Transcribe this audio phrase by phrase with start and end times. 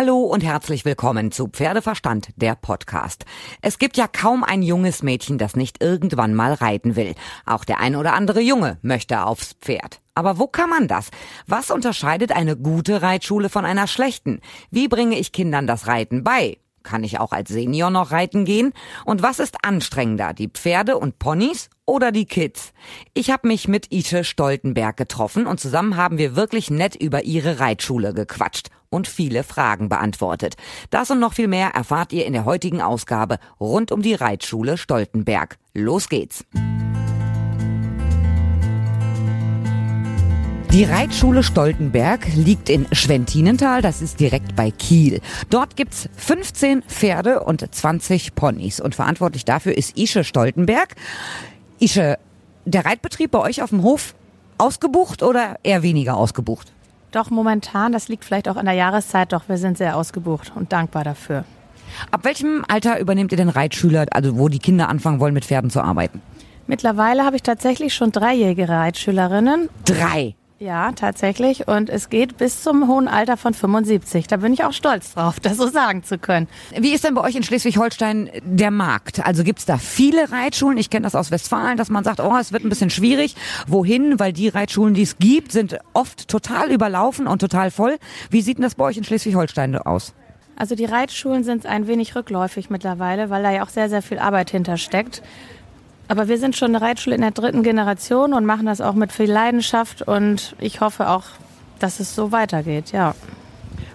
[0.00, 3.24] Hallo und herzlich willkommen zu Pferdeverstand, der Podcast.
[3.62, 7.16] Es gibt ja kaum ein junges Mädchen, das nicht irgendwann mal reiten will.
[7.44, 9.98] Auch der ein oder andere Junge möchte aufs Pferd.
[10.14, 11.10] Aber wo kann man das?
[11.48, 14.40] Was unterscheidet eine gute Reitschule von einer schlechten?
[14.70, 16.58] Wie bringe ich Kindern das Reiten bei?
[16.84, 18.74] Kann ich auch als Senior noch reiten gehen?
[19.04, 22.72] Und was ist anstrengender, die Pferde und Ponys oder die Kids?
[23.14, 27.58] Ich habe mich mit Ische Stoltenberg getroffen und zusammen haben wir wirklich nett über ihre
[27.58, 30.56] Reitschule gequatscht und viele Fragen beantwortet.
[30.90, 34.78] Das und noch viel mehr erfahrt ihr in der heutigen Ausgabe rund um die Reitschule
[34.78, 35.58] Stoltenberg.
[35.74, 36.44] Los geht's!
[40.72, 45.22] Die Reitschule Stoltenberg liegt in Schwentinental, das ist direkt bei Kiel.
[45.48, 50.94] Dort gibt's 15 Pferde und 20 Ponys und verantwortlich dafür ist Ische Stoltenberg.
[51.80, 52.18] Ische,
[52.66, 54.14] der Reitbetrieb bei euch auf dem Hof
[54.58, 56.70] ausgebucht oder eher weniger ausgebucht?
[57.12, 60.72] Doch momentan, das liegt vielleicht auch an der Jahreszeit, doch wir sind sehr ausgebucht und
[60.72, 61.44] dankbar dafür.
[62.10, 65.70] Ab welchem Alter übernehmt ihr denn Reitschüler, also wo die Kinder anfangen wollen, mit Pferden
[65.70, 66.20] zu arbeiten?
[66.66, 69.70] Mittlerweile habe ich tatsächlich schon dreijährige Reitschülerinnen.
[69.86, 70.34] Drei.
[70.60, 71.68] Ja, tatsächlich.
[71.68, 74.26] Und es geht bis zum hohen Alter von 75.
[74.26, 76.48] Da bin ich auch stolz drauf, das so sagen zu können.
[76.76, 79.24] Wie ist denn bei euch in Schleswig-Holstein der Markt?
[79.24, 80.76] Also gibt's da viele Reitschulen?
[80.76, 83.36] Ich kenne das aus Westfalen, dass man sagt, oh, es wird ein bisschen schwierig.
[83.68, 84.18] Wohin?
[84.18, 87.96] Weil die Reitschulen, die es gibt, sind oft total überlaufen und total voll.
[88.30, 90.12] Wie sieht denn das bei euch in Schleswig-Holstein aus?
[90.56, 94.18] Also die Reitschulen sind ein wenig rückläufig mittlerweile, weil da ja auch sehr, sehr viel
[94.18, 95.22] Arbeit hintersteckt.
[96.08, 99.12] Aber wir sind schon eine Reitschule in der dritten Generation und machen das auch mit
[99.12, 101.24] viel Leidenschaft und ich hoffe auch,
[101.78, 103.14] dass es so weitergeht, ja.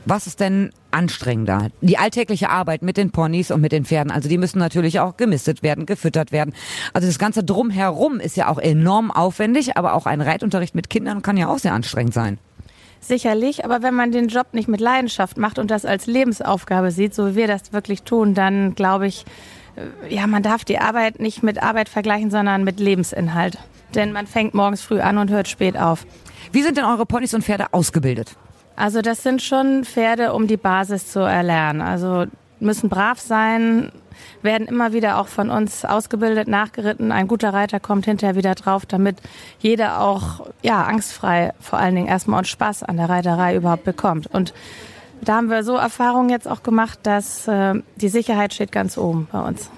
[0.05, 1.69] Was ist denn anstrengender?
[1.81, 4.11] Die alltägliche Arbeit mit den Ponys und mit den Pferden.
[4.11, 6.53] Also die müssen natürlich auch gemistet werden, gefüttert werden.
[6.93, 11.21] Also das ganze drumherum ist ja auch enorm aufwendig, aber auch ein Reitunterricht mit Kindern
[11.21, 12.37] kann ja auch sehr anstrengend sein.
[12.99, 17.13] Sicherlich, aber wenn man den Job nicht mit Leidenschaft macht und das als Lebensaufgabe sieht,
[17.13, 19.25] so wie wir das wirklich tun, dann glaube ich,
[20.09, 23.57] ja, man darf die Arbeit nicht mit Arbeit vergleichen, sondern mit Lebensinhalt.
[23.95, 26.05] Denn man fängt morgens früh an und hört spät auf.
[26.51, 28.35] Wie sind denn eure Ponys und Pferde ausgebildet?
[28.75, 31.81] Also das sind schon Pferde, um die Basis zu erlernen.
[31.81, 32.25] Also
[32.59, 33.91] müssen brav sein,
[34.41, 37.11] werden immer wieder auch von uns ausgebildet, nachgeritten.
[37.11, 39.17] Ein guter Reiter kommt hinterher wieder drauf, damit
[39.59, 44.27] jeder auch ja angstfrei vor allen Dingen erstmal und Spaß an der Reiterei überhaupt bekommt.
[44.27, 44.53] Und
[45.23, 49.27] da haben wir so Erfahrungen jetzt auch gemacht, dass äh, die Sicherheit steht ganz oben
[49.31, 49.69] bei uns.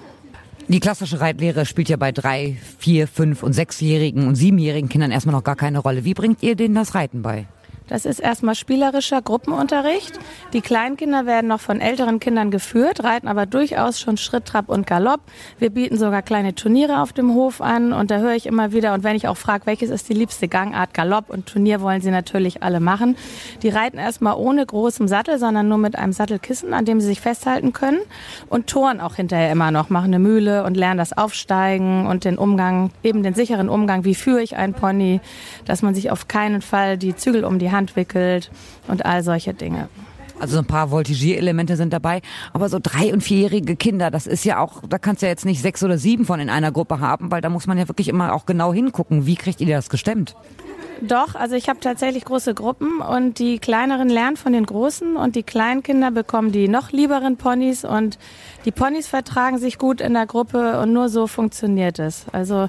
[0.68, 5.34] Die klassische Reitlehre spielt ja bei drei, vier, fünf und sechsjährigen und siebenjährigen Kindern erstmal
[5.34, 6.04] noch gar keine Rolle.
[6.04, 7.46] Wie bringt ihr denen das Reiten bei?
[7.88, 10.18] Das ist erstmal spielerischer Gruppenunterricht.
[10.52, 14.86] Die Kleinkinder werden noch von älteren Kindern geführt, reiten aber durchaus schon Schritt, Trab und
[14.86, 15.20] Galopp.
[15.58, 18.92] Wir bieten sogar kleine Turniere auf dem Hof an und da höre ich immer wieder
[18.94, 22.10] und wenn ich auch frage, welches ist die liebste Gangart, Galopp und Turnier wollen sie
[22.10, 23.16] natürlich alle machen.
[23.62, 27.20] Die reiten erstmal ohne großem Sattel, sondern nur mit einem Sattelkissen, an dem sie sich
[27.20, 28.00] festhalten können
[28.48, 32.36] und toren auch hinterher immer noch, machen eine Mühle und lernen das Aufsteigen und den
[32.36, 35.20] Umgang, eben den sicheren Umgang, wie führe ich ein Pony,
[35.64, 38.50] dass man sich auf keinen Fall die Zügel um die Hand wickelt
[38.88, 39.88] und all solche Dinge.
[40.38, 42.20] Also so ein paar Voltigierelemente sind dabei.
[42.52, 45.46] Aber so drei- und vierjährige Kinder, das ist ja auch, da kannst du ja jetzt
[45.46, 48.08] nicht sechs oder sieben von in einer Gruppe haben, weil da muss man ja wirklich
[48.08, 49.26] immer auch genau hingucken.
[49.26, 50.36] Wie kriegt ihr das gestemmt?
[51.00, 55.36] Doch, also ich habe tatsächlich große Gruppen und die kleineren lernen von den großen und
[55.36, 58.18] die Kleinkinder bekommen die noch lieberen Ponys und
[58.64, 62.24] die Ponys vertragen sich gut in der Gruppe und nur so funktioniert es.
[62.32, 62.68] Also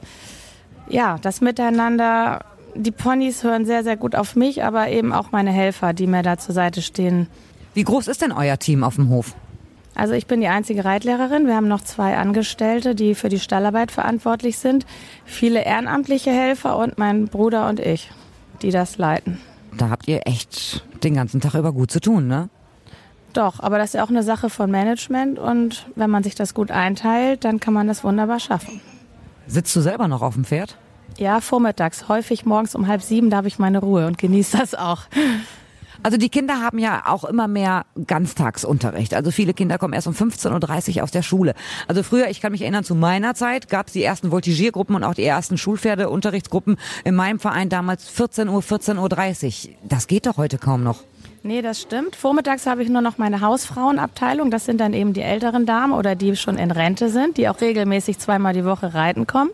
[0.90, 2.44] ja, das Miteinander
[2.78, 6.24] die Ponys hören sehr, sehr gut auf mich, aber eben auch meine Helfer, die mir
[6.24, 7.28] da zur Seite stehen.
[7.74, 9.36] Wie groß ist denn euer Team auf dem Hof?
[9.96, 11.48] Also ich bin die einzige Reitlehrerin.
[11.48, 14.86] Wir haben noch zwei Angestellte, die für die Stallarbeit verantwortlich sind.
[15.26, 18.12] Viele ehrenamtliche Helfer und mein Bruder und ich,
[18.62, 19.40] die das leiten.
[19.76, 22.50] Da habt ihr echt den ganzen Tag über gut zu tun, ne?
[23.34, 26.54] Doch, aber das ist ja auch eine Sache von Management und wenn man sich das
[26.54, 28.82] gut einteilt, dann kann man das wunderbar schaffen.
[29.48, 30.78] Sitzt du selber noch auf dem Pferd?
[31.18, 32.08] Ja, vormittags.
[32.10, 35.04] Häufig morgens um halb sieben, da habe ich meine Ruhe und genieße das auch.
[36.04, 39.14] Also die Kinder haben ja auch immer mehr Ganztagsunterricht.
[39.14, 41.54] Also viele Kinder kommen erst um 15.30 Uhr aus der Schule.
[41.88, 45.04] Also früher, ich kann mich erinnern, zu meiner Zeit gab es die ersten Voltigiergruppen und
[45.04, 49.76] auch die ersten Schulpferdeunterrichtsgruppen in meinem Verein damals 14 Uhr, 14.30 Uhr.
[49.84, 51.02] Das geht doch heute kaum noch.
[51.48, 52.18] Nee, das stimmt.
[52.18, 54.52] Vormittags habe ich nur noch meine Hausfrauenabteilung.
[54.52, 57.62] Das sind dann eben die älteren Damen oder die schon in Rente sind, die auch
[57.62, 59.52] regelmäßig zweimal die Woche reiten kommen.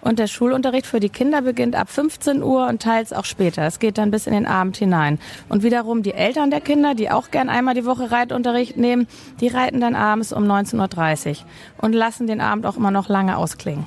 [0.00, 3.66] Und der Schulunterricht für die Kinder beginnt ab 15 Uhr und teils auch später.
[3.66, 5.18] Es geht dann bis in den Abend hinein.
[5.50, 9.06] Und wiederum die Eltern der Kinder, die auch gern einmal die Woche Reitunterricht nehmen,
[9.42, 11.36] die reiten dann abends um 19.30 Uhr
[11.82, 13.86] und lassen den Abend auch immer noch lange ausklingen.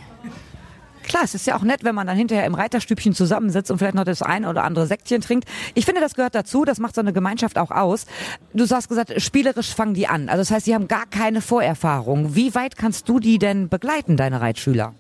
[1.10, 3.96] Klar, es ist ja auch nett, wenn man dann hinterher im Reiterstübchen zusammensitzt und vielleicht
[3.96, 5.50] noch das eine oder andere Säckchen trinkt.
[5.74, 8.06] Ich finde, das gehört dazu, das macht so eine Gemeinschaft auch aus.
[8.54, 10.30] Du hast gesagt, spielerisch fangen die an.
[10.30, 12.36] Also das heißt, sie haben gar keine Vorerfahrung.
[12.36, 14.94] Wie weit kannst du die denn begleiten, deine Reitschüler?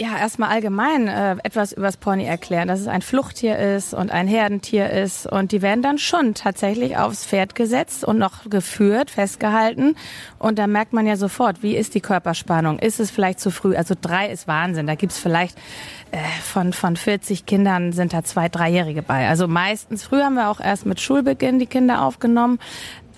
[0.00, 4.28] Ja, erstmal allgemein äh, etwas übers Pony erklären, dass es ein Fluchttier ist und ein
[4.28, 5.26] Herdentier ist.
[5.26, 9.96] Und die werden dann schon tatsächlich aufs Pferd gesetzt und noch geführt, festgehalten.
[10.38, 13.74] Und da merkt man ja sofort, wie ist die Körperspannung, ist es vielleicht zu früh,
[13.74, 15.58] also drei ist Wahnsinn, da gibt's vielleicht
[16.12, 20.48] äh, von, von 40 Kindern sind da zwei, dreijährige bei, also meistens, früher haben wir
[20.48, 22.60] auch erst mit Schulbeginn die Kinder aufgenommen,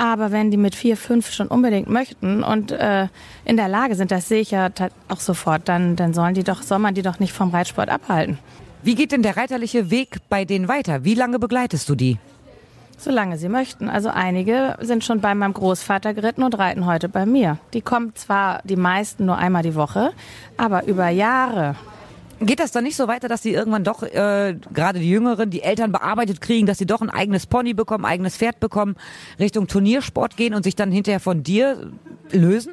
[0.00, 3.08] aber wenn die mit vier, fünf schon unbedingt möchten und äh,
[3.44, 4.70] in der Lage sind, das sehe ich ja
[5.08, 8.38] auch sofort, dann, dann sollen die doch, soll man die doch nicht vom Reitsport abhalten.
[8.82, 11.04] Wie geht denn der reiterliche Weg bei denen weiter?
[11.04, 12.16] Wie lange begleitest du die?
[12.96, 13.90] Solange sie möchten.
[13.90, 17.58] Also einige sind schon bei meinem Großvater geritten und reiten heute bei mir.
[17.74, 20.12] Die kommen zwar die meisten nur einmal die Woche,
[20.56, 21.76] aber über Jahre
[22.42, 25.62] Geht das dann nicht so weiter, dass sie irgendwann doch, äh, gerade die Jüngeren, die
[25.62, 28.96] Eltern bearbeitet kriegen, dass sie doch ein eigenes Pony bekommen, eigenes Pferd bekommen,
[29.38, 31.92] Richtung Turniersport gehen und sich dann hinterher von dir
[32.30, 32.72] lösen?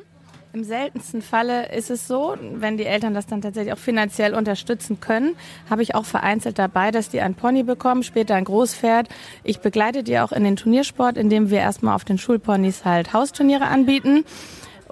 [0.54, 5.02] Im seltensten Falle ist es so, wenn die Eltern das dann tatsächlich auch finanziell unterstützen
[5.02, 5.36] können,
[5.70, 9.10] habe ich auch vereinzelt dabei, dass die ein Pony bekommen, später ein Großpferd.
[9.44, 13.66] Ich begleite die auch in den Turniersport, indem wir erstmal auf den Schulponys halt Hausturniere
[13.66, 14.24] anbieten.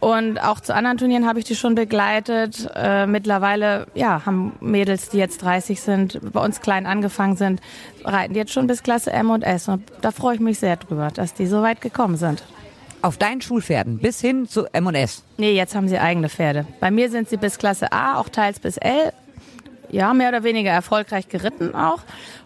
[0.06, 2.70] Und auch zu anderen Turnieren habe ich die schon begleitet.
[2.76, 7.60] Äh, mittlerweile ja, haben Mädels, die jetzt 30 sind, bei uns klein angefangen sind,
[8.04, 9.68] reiten die jetzt schon bis Klasse M und S.
[9.68, 12.44] Und da freue ich mich sehr drüber, dass die so weit gekommen sind.
[13.02, 15.24] Auf deinen Schulpferden bis hin zu M und S?
[15.38, 16.68] Nee, jetzt haben sie eigene Pferde.
[16.80, 19.12] Bei mir sind sie bis Klasse A, auch teils bis L.
[19.90, 22.02] Ja, mehr oder weniger erfolgreich geritten auch.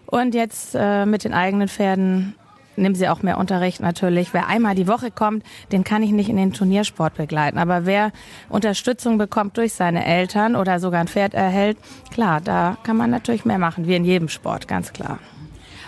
[0.06, 2.34] Und jetzt äh, mit den eigenen Pferden
[2.80, 4.32] nehmen sie auch mehr Unterricht natürlich.
[4.32, 7.58] Wer einmal die Woche kommt, den kann ich nicht in den Turniersport begleiten.
[7.58, 8.12] Aber wer
[8.48, 11.78] Unterstützung bekommt durch seine Eltern oder sogar ein Pferd erhält,
[12.10, 15.18] klar, da kann man natürlich mehr machen, wie in jedem Sport, ganz klar.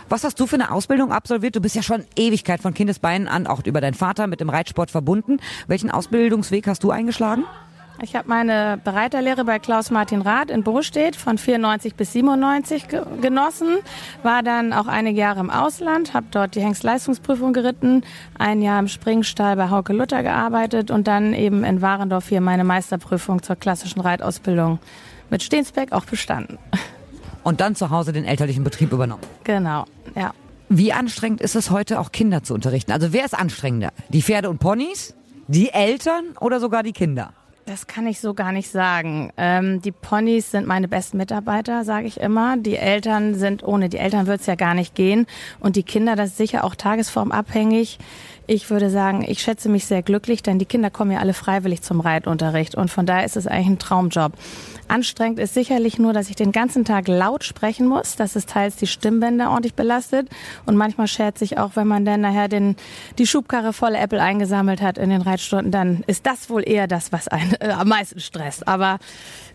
[0.09, 1.57] Was hast du für eine Ausbildung absolviert?
[1.57, 4.91] Du bist ja schon Ewigkeit von Kindesbeinen an, auch über deinen Vater mit dem Reitsport
[4.91, 5.39] verbunden.
[5.69, 7.45] Welchen Ausbildungsweg hast du eingeschlagen?
[8.03, 12.89] Ich habe meine Bereiterlehre bei Klaus Martin Rath in Bostedt von 94 bis 97
[13.21, 13.79] genossen,
[14.25, 18.03] war dann auch einige Jahre im Ausland, habe dort die Hengstleistungsprüfung geritten,
[18.37, 22.65] ein Jahr im Springstall bei Hauke Luther gearbeitet und dann eben in Warendorf hier meine
[22.65, 24.81] Meisterprüfung zur klassischen Reitausbildung
[25.31, 26.59] mit Stehensbeck auch bestanden.
[27.45, 29.23] Und dann zu Hause den elterlichen Betrieb übernommen.
[29.43, 29.85] Genau,
[30.15, 30.33] ja.
[30.69, 32.93] Wie anstrengend ist es heute auch Kinder zu unterrichten?
[32.93, 33.91] Also wer ist anstrengender?
[34.11, 35.17] Die Pferde und Ponys?
[35.49, 37.33] Die Eltern oder sogar die Kinder?
[37.73, 39.33] Das kann ich so gar nicht sagen.
[39.39, 42.59] Ähm, die Ponys sind meine besten Mitarbeiter, sage ich immer.
[42.59, 45.27] Die Eltern sind, ohne die Eltern wird es ja gar nicht gehen.
[45.59, 47.99] Und die Kinder, das ist sicher auch tagesformabhängig.
[48.47, 51.81] Ich würde sagen, ich schätze mich sehr glücklich, denn die Kinder kommen ja alle freiwillig
[51.81, 52.75] zum Reitunterricht.
[52.75, 54.33] Und von daher ist es eigentlich ein Traumjob.
[54.93, 58.77] Anstrengend ist sicherlich nur, dass ich den ganzen Tag laut sprechen muss, dass es teils
[58.77, 60.29] die Stimmbänder ordentlich belastet.
[60.67, 62.77] Und manchmal schert sich auch, wenn man dann nachher den,
[63.17, 67.11] die Schubkarre volle Apple eingesammelt hat in den Reitstunden, dann ist das wohl eher das,
[67.11, 68.69] was einen äh, am meisten stresst.
[68.69, 68.99] Aber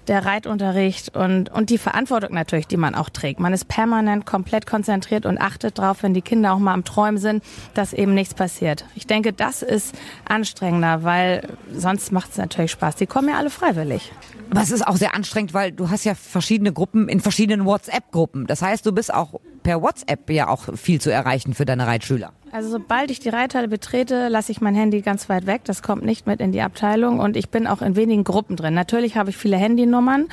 [0.08, 3.40] der Reitunterricht und, und die Verantwortung natürlich, die man auch trägt.
[3.40, 7.18] Man ist permanent komplett konzentriert und achtet darauf, wenn die Kinder auch mal am Träumen
[7.18, 7.44] sind,
[7.74, 8.86] dass eben nichts passiert.
[8.96, 9.96] Ich denke, das ist
[10.28, 12.96] anstrengender, weil sonst macht es natürlich Spaß.
[12.96, 14.12] Die kommen ja alle freiwillig.
[14.50, 18.48] Aber es ist auch sehr anstrengend, weil du hast ja verschiedene Gruppen in verschiedenen WhatsApp-Gruppen.
[18.48, 22.32] Das heißt, du bist auch per WhatsApp ja auch viel zu erreichen für deine Reitschüler.
[22.58, 25.62] Also sobald ich die Reithalle betrete, lasse ich mein Handy ganz weit weg.
[25.66, 28.74] Das kommt nicht mit in die Abteilung und ich bin auch in wenigen Gruppen drin.
[28.74, 30.26] Natürlich habe ich viele Handynummern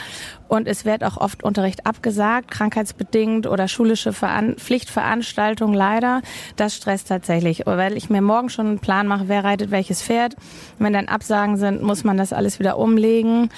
[0.49, 6.23] und es wird auch oft Unterricht abgesagt, krankheitsbedingt oder schulische Veran Pflichtveranstaltungen leider.
[6.57, 10.35] Das stresst tatsächlich, weil ich mir morgen schon einen Plan mache, wer reitet welches Pferd.
[10.79, 13.51] Wenn dann Absagen sind, muss man das alles wieder umlegen.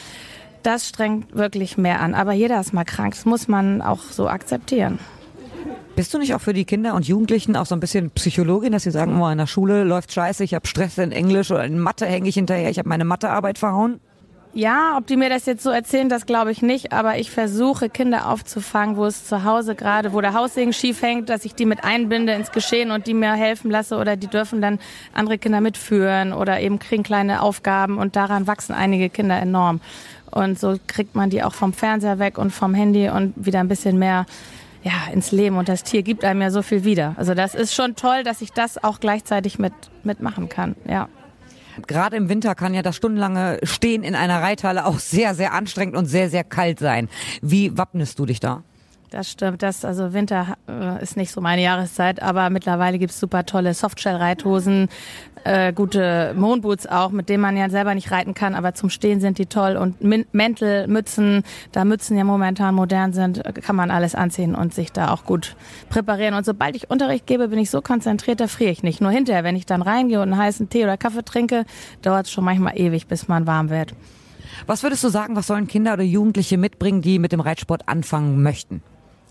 [0.65, 2.15] Das strengt wirklich mehr an.
[2.15, 3.15] Aber jeder ist mal krank.
[3.15, 4.99] Das muss man auch so akzeptieren.
[5.97, 8.83] Bist du nicht auch für die Kinder und Jugendlichen auch so ein bisschen Psychologin, dass
[8.83, 11.79] sie sagen, oh, in der Schule läuft scheiße, ich habe Stress in Englisch oder in
[11.79, 13.99] Mathe hänge ich hinterher, ich habe meine Mathearbeit verhauen?
[14.53, 16.93] Ja, ob die mir das jetzt so erzählen, das glaube ich nicht.
[16.93, 21.31] Aber ich versuche, Kinder aufzufangen, wo es zu Hause gerade, wo der Haussegen schief hängt,
[21.31, 24.61] dass ich die mit einbinde ins Geschehen und die mir helfen lasse oder die dürfen
[24.61, 24.79] dann
[25.15, 29.81] andere Kinder mitführen oder eben kriegen kleine Aufgaben und daran wachsen einige Kinder enorm.
[30.31, 33.69] Und so kriegt man die auch vom Fernseher weg und vom Handy und wieder ein
[33.69, 34.27] bisschen mehr
[34.87, 37.17] ja, ins Leben und das Tier gibt einem ja so viel wieder.
[37.17, 39.73] Also das ist schon toll, dass ich das auch gleichzeitig mit
[40.05, 40.77] mitmachen kann.
[40.89, 41.09] Ja.
[41.89, 45.97] Gerade im Winter kann ja das stundenlange Stehen in einer Reithalle auch sehr, sehr anstrengend
[45.97, 47.09] und sehr, sehr kalt sein.
[47.43, 48.63] Wie wappnest du dich da?
[49.17, 49.63] Das stimmt.
[49.63, 54.91] Das, also Winter äh, ist nicht so meine Jahreszeit, aber mittlerweile gibt's super tolle Softshell-Reithosen,
[55.45, 59.23] äh, gute Moonboots auch, mit denen man ja selber nicht reiten kann, aber zum Stehen
[59.23, 59.79] sind die toll.
[59.79, 60.03] Und
[60.35, 65.11] Mäntel, Mützen, da Mützen ja momentan modern sind, kann man alles anziehen und sich da
[65.11, 65.57] auch gut
[65.89, 66.35] präparieren.
[66.35, 69.01] Und sobald ich Unterricht gebe, bin ich so konzentriert, da friere ich nicht.
[69.01, 71.65] Nur hinterher, wenn ich dann reingehe und einen heißen Tee oder Kaffee trinke,
[72.03, 73.95] dauert es schon manchmal ewig, bis man warm wird.
[74.67, 78.43] Was würdest du sagen, was sollen Kinder oder Jugendliche mitbringen, die mit dem Reitsport anfangen
[78.43, 78.83] möchten?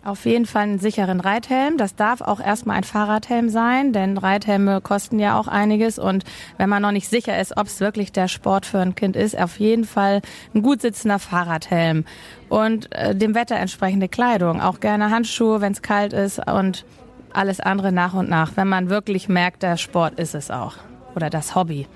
[0.06, 1.80] Auf jeden Fall einen sicheren Reithelm.
[1.80, 5.98] Das darf auch erstmal ein Fahrradhelm sein, denn Reithelme kosten ja auch einiges.
[5.98, 6.24] Und
[6.60, 9.36] wenn man noch nicht sicher ist, ob es wirklich der Sport für ein Kind ist,
[9.36, 10.22] auf jeden Fall
[10.54, 12.06] ein gut sitzender Fahrradhelm.
[12.50, 14.62] Und äh, dem Wetter entsprechende Kleidung.
[14.62, 16.86] Auch gerne Handschuhe, wenn es kalt ist und
[17.34, 20.76] alles andere nach und nach, wenn man wirklich merkt, der Sport ist es auch.
[21.16, 21.88] Oder das Hobby.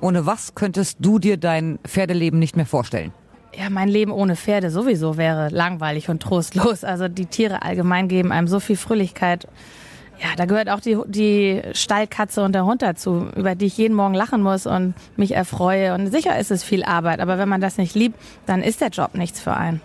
[0.00, 3.12] Ohne was könntest du dir dein Pferdeleben nicht mehr vorstellen?
[3.56, 6.84] Ja, mein Leben ohne Pferde sowieso wäre langweilig und trostlos.
[6.84, 9.48] Also die Tiere allgemein geben einem so viel Fröhlichkeit.
[10.20, 13.94] Ja, da gehört auch die, die Stallkatze und der Hund dazu, über die ich jeden
[13.94, 15.94] Morgen lachen muss und mich erfreue.
[15.94, 18.88] Und sicher ist es viel Arbeit, aber wenn man das nicht liebt, dann ist der
[18.88, 19.80] Job nichts für einen.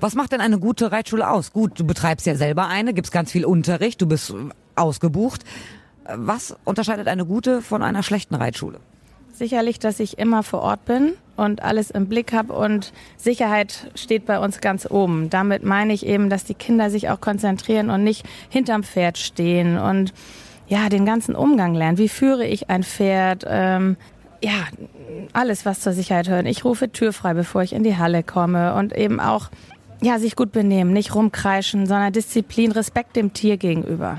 [0.00, 1.52] Was macht denn eine gute Reitschule aus?
[1.52, 4.34] Gut, du betreibst ja selber eine, gibst ganz viel Unterricht, du bist
[4.74, 5.44] ausgebucht.
[6.14, 8.80] Was unterscheidet eine gute von einer schlechten Reitschule?
[9.36, 14.24] Sicherlich, dass ich immer vor Ort bin und alles im Blick habe und Sicherheit steht
[14.24, 15.28] bei uns ganz oben.
[15.28, 19.76] Damit meine ich eben, dass die Kinder sich auch konzentrieren und nicht hinterm Pferd stehen
[19.76, 20.14] und
[20.68, 21.98] ja, den ganzen Umgang lernen.
[21.98, 23.44] Wie führe ich ein Pferd?
[23.46, 23.98] Ähm,
[24.42, 24.68] ja,
[25.34, 26.46] alles, was zur Sicherheit hören.
[26.46, 29.50] Ich rufe Tür frei, bevor ich in die Halle komme und eben auch
[30.00, 34.18] ja, sich gut benehmen, nicht rumkreischen, sondern Disziplin, Respekt dem Tier gegenüber.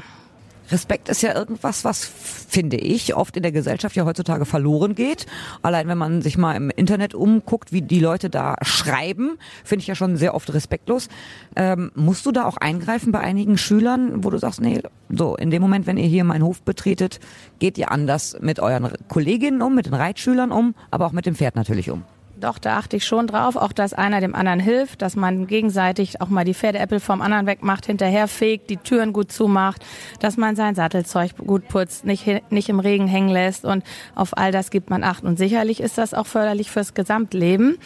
[0.71, 5.25] Respekt ist ja irgendwas, was, finde ich, oft in der Gesellschaft ja heutzutage verloren geht.
[5.61, 9.87] Allein wenn man sich mal im Internet umguckt, wie die Leute da schreiben, finde ich
[9.87, 11.09] ja schon sehr oft respektlos.
[11.55, 15.51] Ähm, musst du da auch eingreifen bei einigen Schülern, wo du sagst, nee, so, in
[15.51, 17.19] dem Moment, wenn ihr hier meinen Hof betretet,
[17.59, 21.35] geht ihr anders mit euren Kolleginnen um, mit den Reitschülern um, aber auch mit dem
[21.35, 22.03] Pferd natürlich um.
[22.39, 26.21] Doch, da achte ich schon drauf, auch dass einer dem anderen hilft, dass man gegenseitig
[26.21, 29.83] auch mal die Pferdeäppel vom anderen wegmacht, hinterher fegt, die Türen gut zumacht,
[30.19, 34.51] dass man sein Sattelzeug gut putzt, nicht, nicht im Regen hängen lässt und auf all
[34.51, 35.23] das gibt man Acht.
[35.23, 37.77] Und sicherlich ist das auch förderlich fürs Gesamtleben.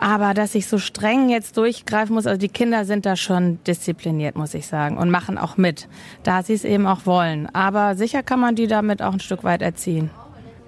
[0.00, 4.36] Aber dass ich so streng jetzt durchgreifen muss, also die Kinder sind da schon diszipliniert,
[4.36, 5.88] muss ich sagen, und machen auch mit,
[6.22, 7.52] da sie es eben auch wollen.
[7.54, 10.10] Aber sicher kann man die damit auch ein Stück weit erziehen.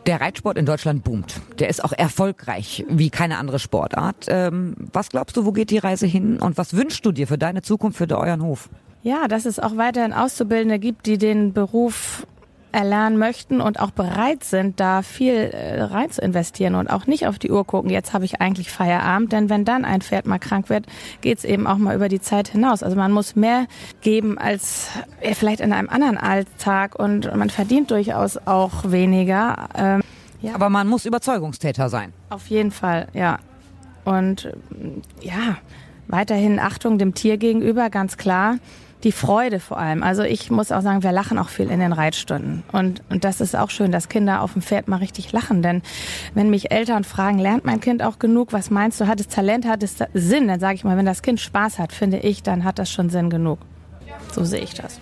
[0.07, 1.41] Der Reitsport in Deutschland boomt.
[1.59, 4.27] Der ist auch erfolgreich wie keine andere Sportart.
[4.29, 7.39] Ähm, was glaubst du, wo geht die Reise hin und was wünschst du dir für
[7.39, 8.71] deine Zukunft, für euren Hof?
[9.03, 12.27] Ja, dass es auch weiterhin Auszubildende gibt, die den Beruf
[12.73, 17.27] erlernen möchten und auch bereit sind, da viel äh, rein zu investieren und auch nicht
[17.27, 20.39] auf die Uhr gucken, jetzt habe ich eigentlich Feierabend, denn wenn dann ein Pferd mal
[20.39, 20.87] krank wird,
[21.21, 22.83] geht es eben auch mal über die Zeit hinaus.
[22.83, 23.67] Also man muss mehr
[24.01, 24.89] geben als
[25.35, 29.69] vielleicht in einem anderen Alltag und man verdient durchaus auch weniger.
[29.77, 30.03] Ähm,
[30.41, 30.55] ja.
[30.55, 32.13] Aber man muss Überzeugungstäter sein.
[32.31, 33.39] Auf jeden Fall, ja.
[34.05, 34.53] Und
[35.21, 35.59] ja,
[36.09, 38.57] weiterhin Achtung dem Tier gegenüber, ganz klar
[39.05, 40.03] die Freude vor allem.
[40.03, 42.63] Also ich muss auch sagen, wir lachen auch viel in den Reitstunden.
[42.73, 45.63] Und, und das ist auch schön, dass Kinder auf dem Pferd mal richtig lachen.
[45.63, 45.83] Denn
[46.35, 48.53] wenn mich Eltern fragen, lernt mein Kind auch genug?
[48.53, 49.07] Was meinst du?
[49.07, 49.67] Hat es Talent?
[49.67, 50.49] Hat es Sinn?
[50.49, 53.11] Dann sage ich mal, wenn das Kind Spaß hat, finde ich, dann hat das schon
[53.11, 53.59] Sinn genug.
[54.33, 55.01] So sehe ich das.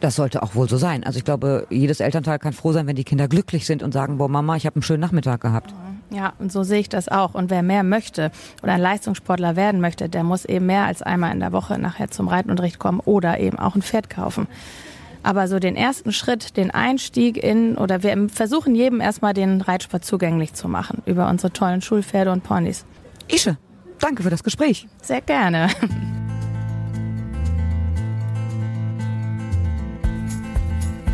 [0.00, 1.04] Das sollte auch wohl so sein.
[1.04, 4.18] Also ich glaube, jedes Elternteil kann froh sein, wenn die Kinder glücklich sind und sagen,
[4.18, 5.74] boah Mama, ich habe einen schönen Nachmittag gehabt.
[6.10, 7.34] Ja, und so sehe ich das auch.
[7.34, 8.30] Und wer mehr möchte
[8.62, 12.10] oder ein Leistungssportler werden möchte, der muss eben mehr als einmal in der Woche nachher
[12.10, 14.46] zum Reitenunterricht kommen oder eben auch ein Pferd kaufen.
[15.22, 20.04] Aber so den ersten Schritt, den Einstieg in, oder wir versuchen jedem erstmal den Reitsport
[20.04, 22.86] zugänglich zu machen über unsere tollen Schulpferde und Ponys.
[23.26, 23.56] Ische,
[23.98, 24.86] danke für das Gespräch.
[25.02, 25.68] Sehr gerne.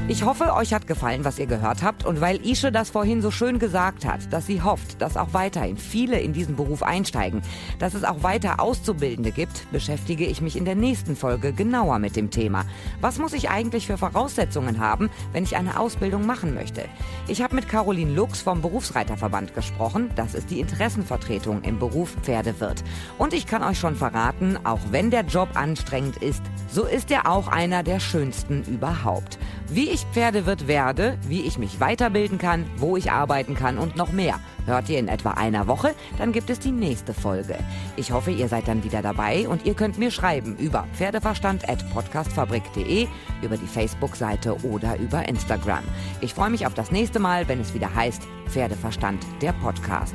[0.08, 2.04] Ich hoffe, euch hat gefallen, was ihr gehört habt.
[2.04, 5.76] Und weil Ische das vorhin so schön gesagt hat, dass sie hofft, dass auch weiterhin
[5.76, 7.40] viele in diesen Beruf einsteigen,
[7.78, 12.16] dass es auch weiter Auszubildende gibt, beschäftige ich mich in der nächsten Folge genauer mit
[12.16, 12.64] dem Thema.
[13.00, 16.84] Was muss ich eigentlich für Voraussetzungen haben, wenn ich eine Ausbildung machen möchte?
[17.28, 20.10] Ich habe mit Caroline Lux vom Berufsreiterverband gesprochen.
[20.16, 22.82] Das ist die Interessenvertretung im Beruf Pferdewirt.
[23.18, 26.42] Und ich kann euch schon verraten, auch wenn der Job anstrengend ist,
[26.72, 29.38] so ist er auch einer der schönsten überhaupt.
[29.68, 34.12] Wie ich Pferdewirt werde, wie ich mich weiterbilden kann, wo ich arbeiten kann und noch
[34.12, 34.40] mehr.
[34.64, 37.58] Hört ihr in etwa einer Woche, dann gibt es die nächste Folge.
[37.96, 43.06] Ich hoffe, ihr seid dann wieder dabei und ihr könnt mir schreiben über pferdeverstand.podcastfabrik.de,
[43.42, 45.84] über die Facebook-Seite oder über Instagram.
[46.20, 50.14] Ich freue mich auf das nächste Mal, wenn es wieder heißt Pferdeverstand, der Podcast.